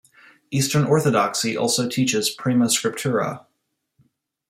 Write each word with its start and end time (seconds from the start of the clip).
Eastern 0.49 0.85
Orthodoxy 0.85 1.55
also 1.55 1.87
teaches 1.87 2.31
prima 2.31 2.65
scriptura. 2.65 3.45